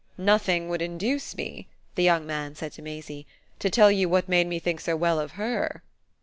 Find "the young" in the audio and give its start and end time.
1.93-2.25